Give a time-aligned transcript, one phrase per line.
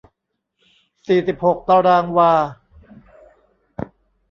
[1.07, 2.33] สี่สิบหกตารางวา